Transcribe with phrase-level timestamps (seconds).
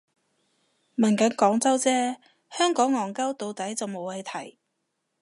[0.95, 2.15] 問緊廣州啫，
[2.49, 4.57] 香港戇 𨳊 到底就無謂提